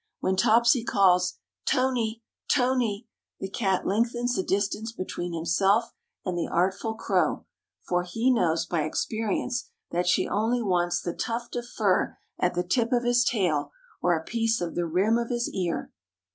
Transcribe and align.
When 0.19 0.35
Topsy 0.35 0.83
calls, 0.83 1.37
"Tony, 1.63 2.23
Tony," 2.51 3.05
the 3.39 3.47
cat 3.51 3.85
lengthens 3.85 4.33
the 4.35 4.41
distance 4.41 4.91
between 4.91 5.31
himself 5.31 5.91
and 6.25 6.35
the 6.35 6.47
artful 6.51 6.95
crow, 6.95 7.45
for 7.87 8.01
he 8.01 8.31
knows 8.33 8.65
by 8.65 8.81
experience 8.81 9.69
that 9.91 10.07
she 10.07 10.27
only 10.27 10.63
wants 10.63 10.99
the 11.03 11.13
tuft 11.13 11.55
of 11.55 11.67
fur 11.67 12.17
at 12.39 12.55
the 12.55 12.63
tip 12.63 12.91
of 12.91 13.03
his 13.03 13.23
tail 13.23 13.73
or 14.01 14.17
a 14.17 14.23
piece 14.25 14.59
of 14.59 14.73
the 14.73 14.87
rim 14.87 15.19
of 15.19 15.29
his 15.29 15.47
ear. 15.53 15.93